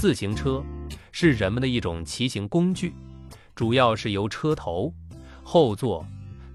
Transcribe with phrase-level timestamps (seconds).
[0.00, 0.64] 自行车
[1.12, 2.94] 是人们的一种骑行工具，
[3.54, 4.90] 主要是由车头、
[5.44, 6.06] 后座、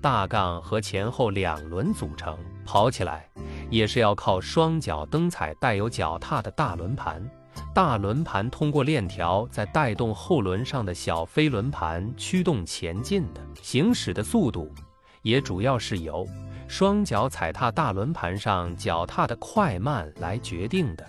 [0.02, 2.36] 大杠和前后两轮组成。
[2.66, 3.30] 跑起来
[3.70, 7.24] 也是要靠双脚蹬踩带有脚踏的大轮盘，
[7.72, 13.42] 大轮盘通过链条在带动后轮上的小飞轮盘驱动前进的。
[13.62, 14.74] 行驶的速度
[15.22, 16.28] 也主要是由
[16.68, 21.06] 双脚踩踏大轮盘上脚踏的快慢来决定的。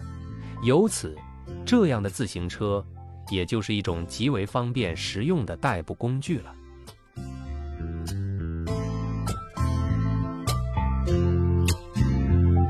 [0.62, 1.16] 由此。
[1.64, 2.84] 这样的自行车，
[3.30, 6.54] 也就是一种极为方便实用的代步工具了。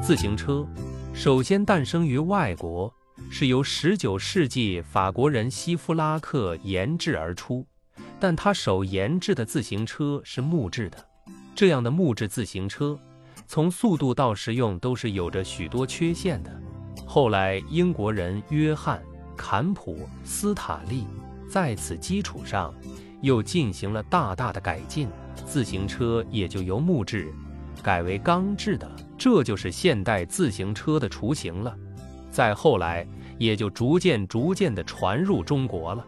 [0.02, 0.64] 自行车
[1.12, 2.92] 首先诞生于外国，
[3.28, 7.66] 是由19世纪法国人希夫拉克研制而出，
[8.20, 10.98] 但他手研制的自行车是木质的。
[11.54, 12.96] 这样的木质自行车，
[13.48, 16.62] 从速度到实用都是有着许多缺陷的。
[17.06, 18.98] 后来，英国人约翰·
[19.36, 21.06] 坎普斯塔利
[21.48, 22.74] 在此基础上
[23.22, 25.08] 又进行了大大的改进，
[25.46, 27.32] 自行车也就由木质
[27.82, 31.74] 改为钢制的，这就是现代自行车的雏形了。
[32.30, 33.06] 再后来，
[33.38, 36.04] 也就逐渐逐渐地传入中国了。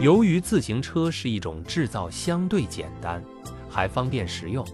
[0.00, 3.22] 由于自行车是一种制造相对简单。
[3.74, 4.64] 还方便实用，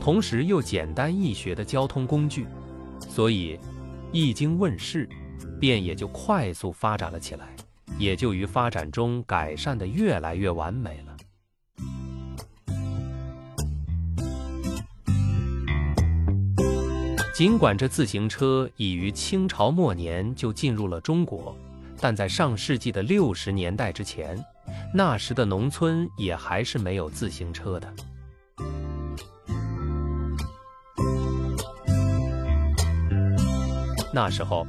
[0.00, 2.48] 同时又简单易学的交通工具，
[2.98, 3.56] 所以
[4.10, 5.08] 一经问世，
[5.60, 7.46] 便也就快速发展了起来，
[7.96, 11.16] 也就于发展中改善的越来越完美了。
[17.32, 21.56] 尽管这自行车已于清朝末年就进入了中国，
[22.00, 24.44] 但在上世纪的六十年代之前，
[24.92, 27.94] 那时的农村也还是没有自行车的。
[34.12, 34.66] 那时候，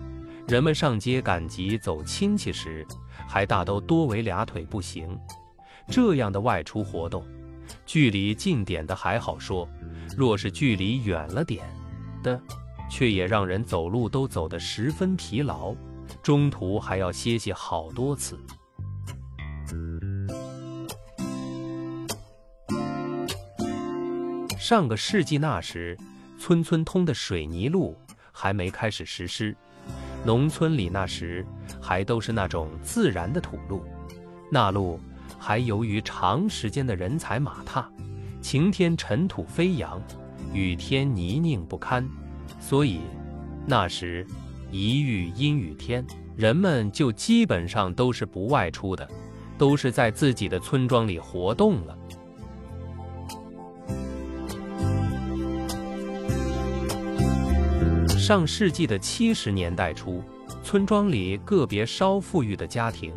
[0.47, 2.86] 人们上街赶集走亲戚时，
[3.28, 5.18] 还大都多为俩腿步行。
[5.88, 7.25] 这样的外出活动，
[7.85, 9.68] 距离近点的还好说，
[10.16, 11.66] 若是距离远了点
[12.22, 12.40] 的，
[12.90, 15.75] 却也让人走路都走得十分疲劳，
[16.22, 18.40] 中途还要歇息好多次。
[24.58, 25.97] 上个世纪那时，
[26.38, 27.97] 村村通的水泥路。
[28.31, 29.56] 还没开始实施，
[30.24, 31.46] 农村里那时
[31.81, 33.84] 还都是那种自然的土路，
[34.52, 35.00] 那路
[35.38, 37.90] 还由于长时间的人踩马踏，
[38.41, 40.02] 晴天尘土飞扬，
[40.53, 42.08] 雨天泥泞不堪，
[42.59, 43.00] 所以
[43.66, 44.25] 那时
[44.72, 46.06] 一遇阴雨天，
[46.36, 49.08] 人们就基本上都是不外出的，
[49.58, 51.97] 都是在自己的村庄里活动了。
[58.31, 60.24] 上世纪的七十年代初，
[60.64, 63.14] 村庄里个别稍富裕的家庭，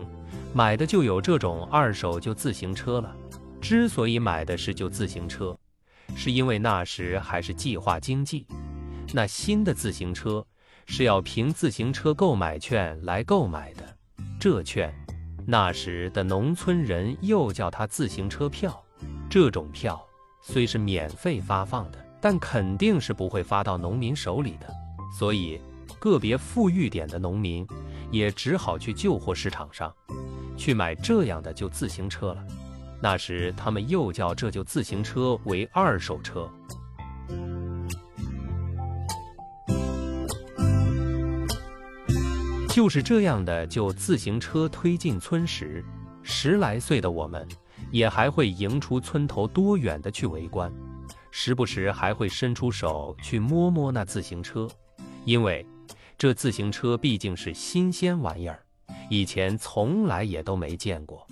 [0.53, 3.15] 买的就有这种二手旧自行车了。
[3.61, 5.57] 之所以买的是旧自行车，
[6.17, 8.45] 是因为那时还是计划经济，
[9.13, 10.45] 那新的自行车
[10.87, 13.97] 是要凭自行车购买券来购买的。
[14.41, 14.93] 这券，
[15.47, 18.85] 那时的农村人又叫它自行车票。
[19.31, 20.05] 这种票
[20.43, 24.67] 虽是免费发放的，但肯定是不会发到农民手里的。
[25.17, 25.61] 所以，
[26.01, 27.65] 个别富裕点的农民
[28.11, 29.95] 也只好去旧货市场上
[30.57, 32.45] 去买这样的旧自行车了。
[33.01, 36.51] 那时，他们又叫这旧自行车为二手车。
[42.69, 45.85] 就是这样的旧自行车推进村时，
[46.25, 47.47] 十来岁的我们
[47.93, 50.73] 也还会迎出村头多远的去围观，
[51.31, 54.69] 时不时还会伸出手去摸摸那自行车。
[55.25, 55.67] 因为
[56.19, 58.61] 这自行车毕竟是新鲜玩意儿，
[59.11, 61.27] 以前从来也都没见过。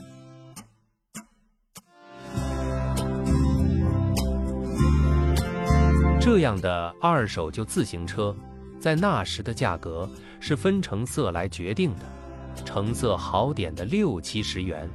[6.20, 8.34] 这样的二手旧自行车，
[8.80, 10.08] 在那时的价格
[10.40, 14.88] 是分成色来决定的，成色好点的六七十元，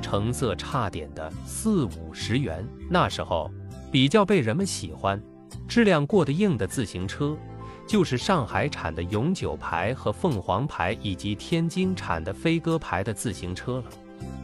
[0.00, 2.64] 成色差点的四五十元。
[2.90, 3.50] 那时候
[3.90, 5.20] 比较被人们喜欢、
[5.66, 7.36] 质量过得硬的自行车。
[7.86, 13.84] 就是上海产的永久牌和凤凰牌，以及天津产的飞鸽牌的自行车了。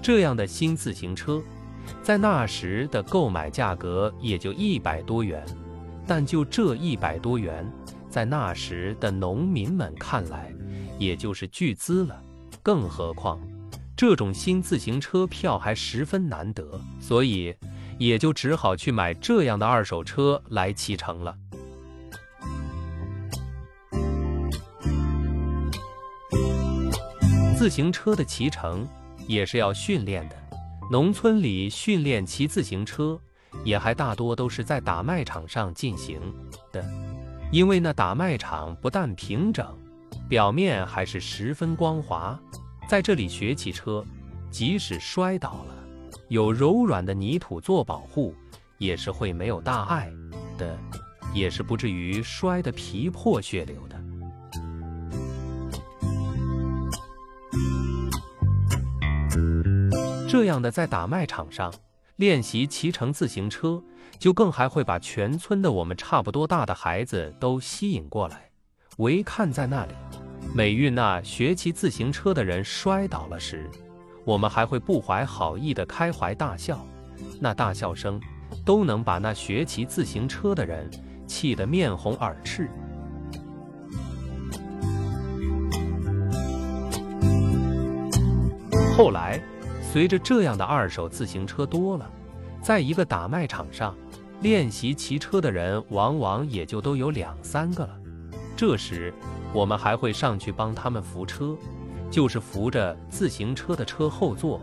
[0.00, 1.42] 这样的新自行车，
[2.02, 5.44] 在那时的购买价格也就一百多元，
[6.06, 7.68] 但就这一百多元，
[8.08, 10.52] 在那时的农民们看来，
[10.98, 12.22] 也就是巨资了。
[12.62, 13.40] 更何况，
[13.96, 17.52] 这种新自行车票还十分难得，所以
[17.98, 21.34] 也就只好去买这样的二手车来骑乘了。
[27.62, 28.84] 自行车的骑乘
[29.28, 30.34] 也是要训练的。
[30.90, 33.16] 农村里训练骑自行车，
[33.62, 36.20] 也还大多都是在打麦场上进行
[36.72, 36.84] 的，
[37.52, 39.64] 因为那打麦场不但平整，
[40.28, 42.36] 表面还是十分光滑。
[42.88, 44.04] 在这里学骑车，
[44.50, 45.74] 即使摔倒了，
[46.26, 48.34] 有柔软的泥土做保护，
[48.76, 50.12] 也是会没有大碍
[50.58, 50.76] 的，
[51.32, 54.01] 也是不至于摔得皮破血流的。
[60.28, 61.72] 这样的在打麦场上
[62.16, 63.82] 练习骑乘自行车，
[64.18, 68.50] 就更还会把全村的我们差不多大的孩子都吸引过来，
[68.98, 69.92] 围看在那里。
[70.54, 73.70] 每遇那学骑自行车的人摔倒了时，
[74.24, 76.84] 我们还会不怀好意的开怀大笑，
[77.40, 78.20] 那大笑声
[78.64, 80.90] 都能把那学骑自行车的人
[81.26, 82.70] 气得面红耳赤。
[88.94, 89.42] 后来，
[89.80, 92.08] 随着这样的二手自行车多了，
[92.60, 93.96] 在一个打麦场上
[94.42, 97.98] 练习骑车的人，往往也就都有两三个了。
[98.54, 99.12] 这时，
[99.54, 101.56] 我们还会上去帮他们扶车，
[102.10, 104.60] 就是扶着自行车的车后座，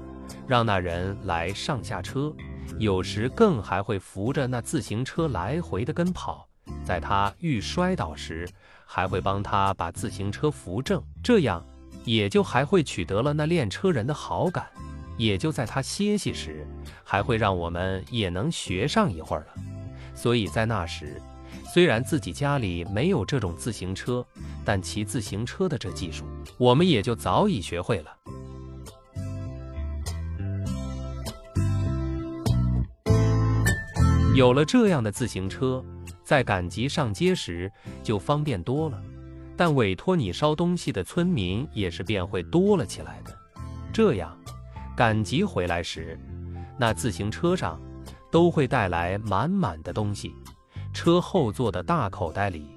[0.47, 2.31] 让那人来上下车。
[2.77, 6.47] 有时更还会扶着那自行车来回的跟跑，
[6.83, 8.47] 在他遇摔倒时，
[8.85, 11.65] 还会帮他把自行车扶正，这样。
[12.09, 14.65] 也就还会取得了那练车人的好感，
[15.15, 16.65] 也就在他歇息时，
[17.03, 19.61] 还会让我们也能学上一会儿了。
[20.15, 21.21] 所以在那时，
[21.71, 24.25] 虽然自己家里没有这种自行车，
[24.65, 26.25] 但骑自行车的这技术，
[26.57, 28.17] 我们也就早已学会了。
[34.35, 35.85] 有了这样的自行车，
[36.23, 37.71] 在赶集上街时
[38.01, 39.00] 就方便多了。
[39.59, 43.38] 但委托你捎东西的村民也是便会多了起来的。
[43.91, 44.33] 这样，
[44.95, 46.17] 赶集回来时，
[46.77, 47.77] 那自行车上
[48.31, 50.33] 都会带来满满的东西，
[50.94, 52.67] 车后座的大口袋里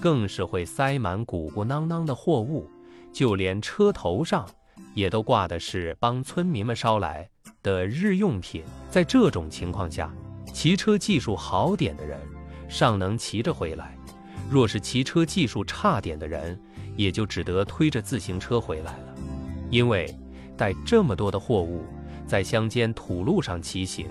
[0.00, 2.66] 更是会塞满鼓鼓囊囊的货物，
[3.12, 4.48] 就连车头上
[4.94, 7.28] 也都挂的是帮村民们捎来
[7.62, 8.64] 的日用品。
[8.88, 10.10] 在这种情况下，
[10.54, 12.18] 骑车技术好点的人
[12.66, 13.94] 尚能骑着回来。
[14.50, 16.58] 若是骑车技术差点的人，
[16.96, 19.14] 也就只得推着自行车回来了，
[19.70, 20.12] 因为
[20.56, 21.84] 带这么多的货物
[22.26, 24.06] 在乡间土路上骑行，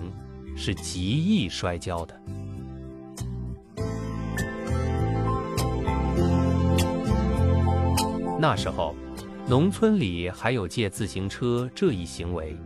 [0.56, 2.18] 是极易摔跤的。
[8.40, 8.96] 那时候，
[9.46, 12.56] 农村里还有借自行车这一行为，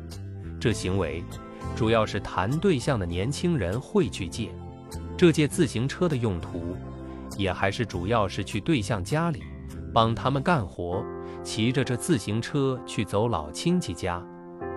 [0.60, 1.24] 这行为
[1.74, 4.54] 主要是谈对象的年轻人会去借，
[5.18, 6.76] 这借自行车的用途。
[7.36, 9.42] 也还是主要是去对象家里
[9.92, 11.04] 帮他们干活，
[11.42, 14.22] 骑着这自行车去走老亲戚家，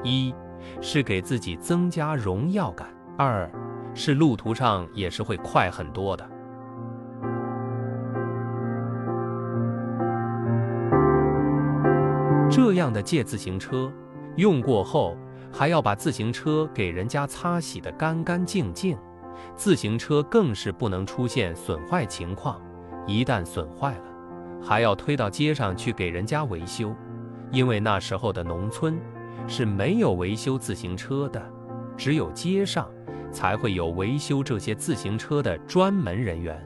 [0.04, 0.34] 一
[0.82, 2.88] 是给自己增加荣耀感，
[3.18, 3.50] 二
[3.94, 6.28] 是路途上也是会快很多的。
[12.50, 13.92] 这样的借自行车
[14.36, 15.16] 用过后，
[15.52, 18.98] 还要把自行车给人家擦洗的干干净净。
[19.56, 22.62] 自行车更是不能出现损坏情况，
[23.06, 24.04] 一旦损坏了，
[24.62, 26.96] 还要推到街上去给人家维修，
[27.52, 29.00] 因为那时候的农村
[29.48, 31.42] 是没有维修自行车的，
[31.96, 32.88] 只有街上
[33.32, 36.62] 才会有维修这些自行车的专门人员。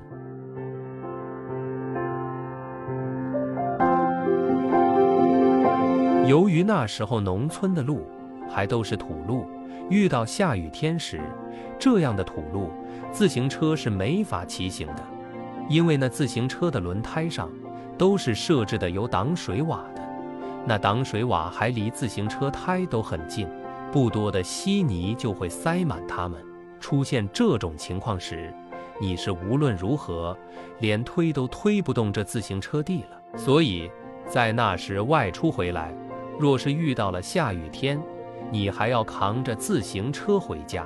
[6.27, 8.07] 由于那时候农村的路
[8.49, 9.45] 还都是土路。
[9.89, 11.19] 遇到下雨天时，
[11.79, 12.71] 这样的土路，
[13.11, 15.03] 自行车是没法骑行的，
[15.67, 17.49] 因为那自行车的轮胎上
[17.97, 20.01] 都是设置的有挡水瓦的，
[20.65, 23.47] 那挡水瓦还离自行车胎都很近，
[23.91, 26.39] 不多的稀泥就会塞满它们。
[26.79, 28.51] 出现这种情况时，
[28.99, 30.35] 你是无论如何
[30.79, 33.37] 连推都推不动这自行车地了。
[33.37, 33.89] 所以
[34.27, 35.93] 在那时外出回来，
[36.39, 38.01] 若是遇到了下雨天，
[38.51, 40.85] 你还要扛着自行车回家。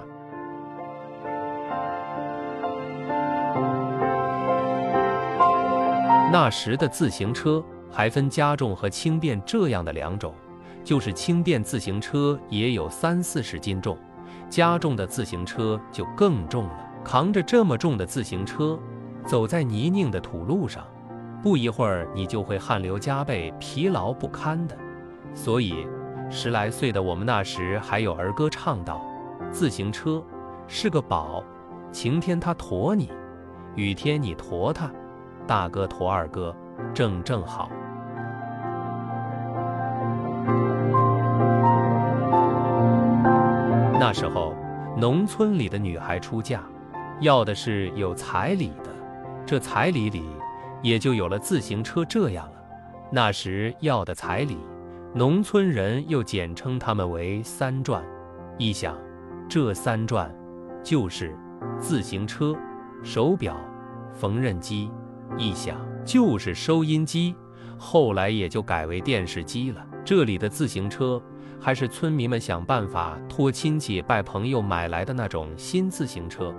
[6.32, 10.34] 那时的自行车还分加重和轻便这样的两种，
[10.84, 13.98] 就是轻便自行车也有三四十斤重，
[14.50, 16.92] 加重的自行车就更重了。
[17.04, 18.78] 扛着这么重的自行车，
[19.26, 20.86] 走在泥泞的土路上，
[21.42, 24.78] 不一会儿你就会汗流浃背、疲劳不堪的。
[25.34, 25.88] 所以。
[26.30, 29.02] 十来岁的我们那时还有儿歌唱道
[29.52, 30.24] 自行车
[30.68, 31.44] 是个宝
[31.92, 33.10] 晴天它驮你
[33.76, 34.92] 雨天你驮他
[35.48, 36.56] 大哥驮二哥
[36.94, 37.70] 正正好。
[44.00, 44.54] 那时候
[44.98, 46.64] 农村里的女孩出嫁
[47.22, 48.90] 要的是有彩礼的
[49.46, 50.24] 这彩礼里
[50.82, 52.58] 也就有了自行车这样了
[53.12, 54.58] 那时要的彩礼
[55.16, 58.04] 农村人又简称他们为三转。
[58.58, 58.98] 一想，
[59.48, 60.30] 这三转
[60.84, 61.34] 就是
[61.80, 62.54] 自行车、
[63.02, 63.56] 手表、
[64.14, 64.92] 缝纫机；
[65.38, 67.34] 一想，就是收音机，
[67.78, 69.82] 后来也就改为电视机了。
[70.04, 71.22] 这里的自行车。
[71.58, 76.54] 还是村民们想办法托亲戚拜朋友买来的那种新自行车。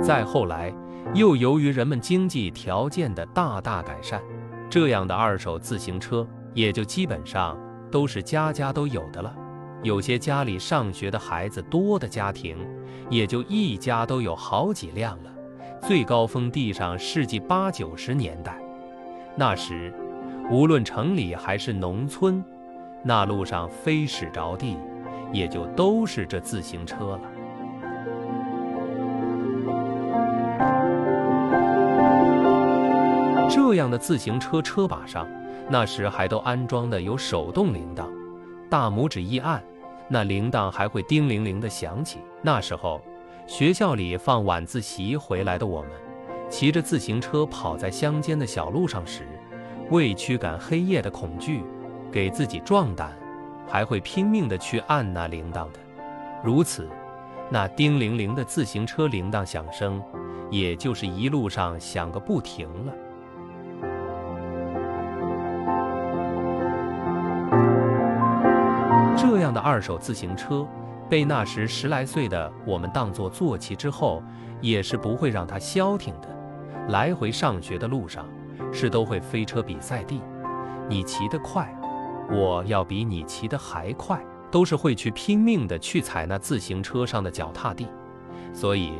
[0.00, 0.72] 再后来，
[1.14, 4.20] 又由于人们经济条件的大大改善，
[4.68, 7.56] 这样的二手自行车也就基本上
[7.88, 9.32] 都是家家都有的了。
[9.84, 12.56] 有些家里上学的孩子多的家庭，
[13.08, 15.30] 也就一家都有好几辆了。
[15.80, 18.58] 最高峰地上世纪八九十年代。
[19.36, 19.94] 那时，
[20.50, 22.42] 无论城里还是农村，
[23.04, 24.76] 那路上飞驶着地，
[25.32, 27.20] 也就都是这自行车了。
[33.54, 35.28] 这样的自行车车把上，
[35.70, 38.08] 那时还都安装的有手动铃铛，
[38.68, 39.62] 大拇指一按，
[40.08, 42.18] 那铃铛还会叮铃铃的响起。
[42.42, 43.00] 那时候，
[43.46, 45.90] 学校里放晚自习回来的我们。
[46.50, 49.22] 骑着自行车跑在乡间的小路上时，
[49.90, 51.62] 为驱赶黑夜的恐惧，
[52.10, 53.16] 给自己壮胆，
[53.68, 55.78] 还会拼命的去按那铃铛的。
[56.42, 56.88] 如此，
[57.52, 60.02] 那叮铃铃的自行车铃铛响声，
[60.50, 62.92] 也就是一路上响个不停了。
[69.30, 70.66] 这样的二手自行车，
[71.08, 74.22] 被那时十来岁的我们当作坐骑之后，
[74.60, 76.28] 也是不会让它消停的。
[76.88, 78.26] 来回上学的路上，
[78.70, 80.20] 是都会飞车比赛地。
[80.88, 81.74] 你骑得快，
[82.30, 87.88] 我要比你骑得还快，都是会去拼命的去踩那自行车上的脚踏地，
[88.52, 88.92] 所以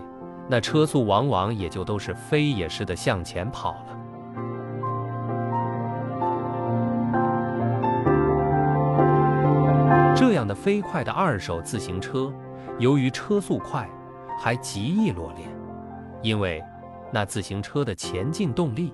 [0.48, 3.93] 那车速往往也就都是飞也似的向前跑了。
[10.16, 12.32] 这样的飞快的二手自行车，
[12.78, 13.90] 由于车速快，
[14.40, 15.48] 还极易落链，
[16.22, 16.62] 因为。
[17.12, 18.92] 那自行车的前进动力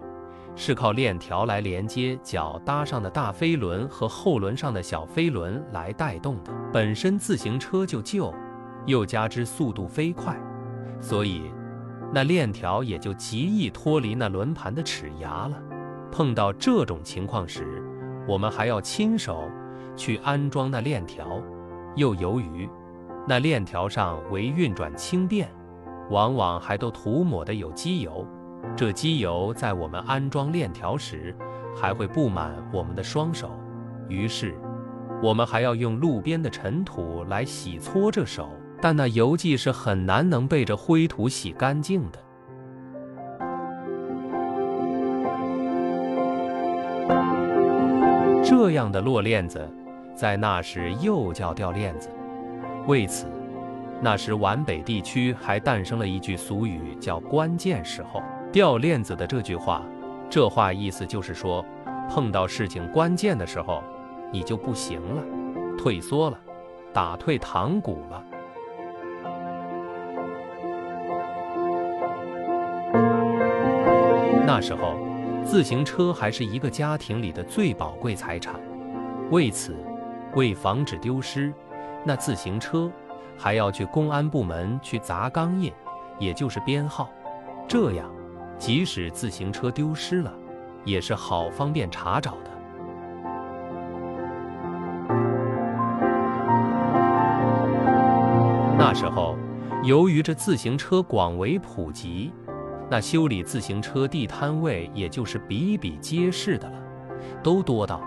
[0.55, 6.53] 是靠链条来连接脚搭上的大飞轮和后轮上的小飞轮来带动的。
[6.71, 8.35] 本身自行车就旧，
[8.85, 10.39] 又加之速度飞快，
[11.01, 11.51] 所以
[12.13, 15.57] 那链条也就极易脱离那轮盘的齿牙了。
[16.13, 17.83] 碰到这种情况时，
[18.29, 19.51] 我们还要亲手
[20.01, 21.43] 去安装那链条，
[21.95, 22.67] 又由于
[23.29, 25.47] 那链条上为运转轻便。
[26.09, 28.27] 往往还都涂抹的有机油，
[28.75, 31.37] 这机油在我们安装链条时，
[31.77, 33.51] 还会布满我们的双手，
[34.09, 34.59] 于是
[35.23, 38.49] 我们还要用路边的尘土来洗搓这手，
[38.81, 42.19] 但那油迹是很难能被这灰土洗干净的。
[48.43, 49.71] 这样的落链子，
[50.21, 52.11] 在那时又叫掉链子，
[52.87, 53.27] 为此。
[54.03, 58.23] 那时皖北地区还诞生了一句俗语，叫“关键时候
[58.53, 59.83] 掉链子”的这句话。
[60.29, 61.65] 这话意思就是说，
[62.07, 63.83] 碰到事情关键的时候，
[64.31, 65.23] 你就不行了，
[65.79, 66.39] 退缩了，
[66.93, 68.23] 打退堂鼓了。
[74.47, 74.99] 那时候，
[75.47, 78.61] 自行车还是一个家庭里的最宝贵财产。
[79.31, 79.75] 为此，
[80.35, 81.53] 为防止丢失，
[82.05, 82.91] 那自行车。
[83.43, 85.73] 还要去公安部门去砸钢印，
[86.19, 87.09] 也就是编号，
[87.67, 88.11] 这样，
[88.59, 90.31] 即使自行车丢失了，
[90.85, 92.51] 也是好方便查找的。
[98.77, 99.39] 那时候，
[99.83, 102.35] 由于这自行车广为普及，
[102.91, 106.77] 那修理自行车地摊位也就是比比皆是的了，
[107.43, 108.03] 都多到，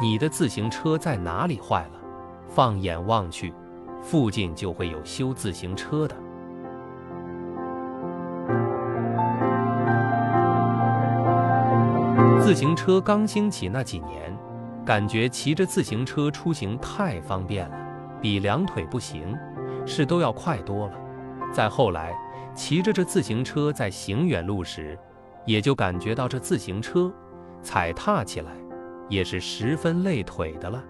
[0.00, 2.00] 你的自行车在哪里坏了，
[2.48, 3.52] 放眼望去。
[4.02, 6.14] 附近就会有修自行车的。
[12.38, 14.36] 自行车刚兴起那几年，
[14.84, 17.76] 感觉骑着自行车出行太方便了，
[18.20, 19.34] 比两腿不行
[19.86, 20.92] 是都要快多了。
[21.50, 22.14] 再后来，
[22.54, 24.98] 骑着这自行车在行远路时，
[25.46, 27.10] 也就感觉到这自行车
[27.62, 28.52] 踩踏起来
[29.08, 30.82] 也是十分累腿的了，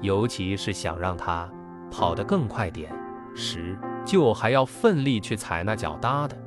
[0.00, 1.50] 尤其是想让它。
[1.92, 2.88] 跑得更快点
[3.34, 6.38] 时，就还要奋力去踩那脚搭的，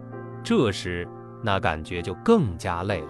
[0.41, 1.05] 这时
[1.43, 3.07] 那感觉就更加累了。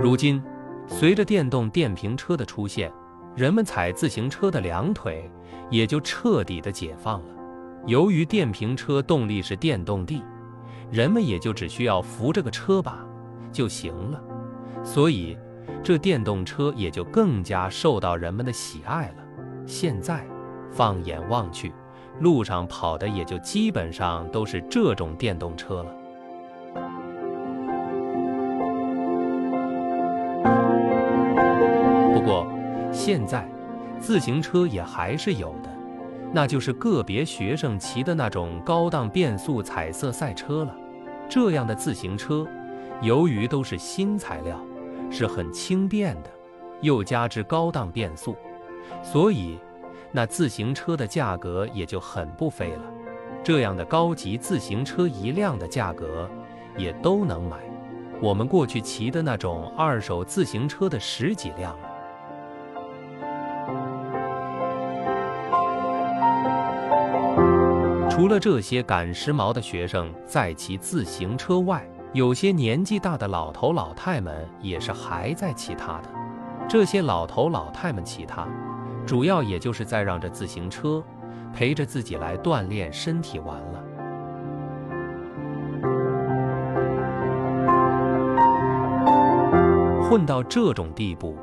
[0.00, 0.40] 如今，
[0.86, 2.92] 随着电动电瓶车的出现，
[3.34, 5.28] 人们踩自行车的两腿
[5.68, 7.34] 也就彻底的解放了。
[7.86, 10.22] 由于电瓶车动力是电动力，
[10.90, 13.04] 人们也就只需要扶着个车把
[13.52, 14.22] 就行了，
[14.84, 15.36] 所以
[15.82, 19.24] 这电动车也就更加受到人们的喜爱了。
[19.66, 20.26] 现在，
[20.70, 21.72] 放眼望去，
[22.20, 25.92] 路上跑的也就基本上都是这种电动车了。
[32.14, 32.46] 不过，
[32.92, 33.48] 现在
[33.98, 35.75] 自行车也还是有的。
[36.32, 40.74] 那就是个别学生骑的那种高档变速彩色赛车了。
[41.28, 42.46] 这样的自行车，
[43.00, 44.60] 由于都是新材料，
[45.10, 46.30] 是很轻便的，
[46.82, 48.36] 又加之高档变速，
[49.02, 49.58] 所以
[50.12, 52.82] 那自行车的价格也就很不菲了。
[53.42, 56.28] 这样的高级自行车一辆的价格
[56.76, 57.58] 也都能买
[58.20, 61.76] 我们过去骑的那种二手自行车的十几辆。
[68.16, 76.08] 除了这些赶时髦的学生在骑自行车外，有些年纪大的老头老太们也是还在骑它的。
[76.66, 78.48] 这些老头老太们骑它，
[79.04, 81.04] 主要也就是在让这自行车
[81.52, 83.84] 陪着自己来锻炼身体玩了。
[90.08, 91.36] 混到这种地步，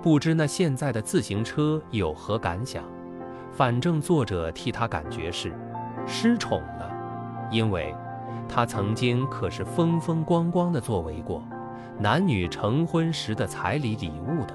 [0.00, 2.84] 不知那现在的自行车有何感想？
[3.50, 5.52] 反正作者替他感觉是。
[6.12, 6.90] 失宠了，
[7.52, 7.94] 因为
[8.48, 11.40] 他曾经可是风风光光的作为过
[11.98, 14.54] 男女成婚时的彩礼礼物的。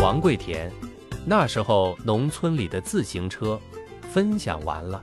[0.00, 0.70] 王贵田，
[1.26, 3.58] 那时候农村里的自行车，
[4.00, 5.02] 分享完了。